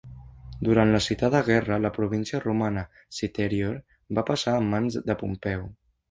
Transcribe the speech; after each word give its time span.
Durant 0.67 0.91
la 0.93 1.01
citada 1.07 1.41
guerra, 1.49 1.75
la 1.83 1.91
província 1.97 2.39
romana 2.45 2.83
Citerior 3.17 3.75
va 4.19 4.23
passar 4.31 4.55
a 4.55 4.63
mans 4.71 4.97
de 5.11 5.17
Pompeu. 5.21 5.63